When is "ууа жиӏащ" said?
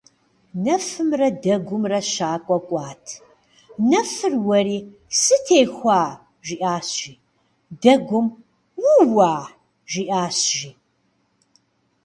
8.95-10.37